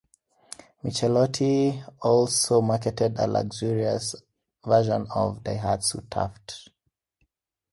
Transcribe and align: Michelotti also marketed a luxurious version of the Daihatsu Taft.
Michelotti 0.83 1.79
also 2.01 2.59
marketed 2.59 3.19
a 3.19 3.27
luxurious 3.27 4.15
version 4.65 5.05
of 5.13 5.43
the 5.43 5.51
Daihatsu 5.51 6.09
Taft. 6.09 6.71